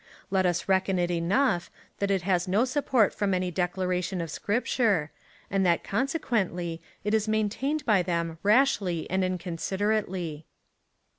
[0.31, 1.69] Let us reckon it enough,
[1.99, 5.11] that it has no support from any declaration of scripture,
[5.47, 10.47] and that, consequently, it is maintained by them rashly and inconsiderately.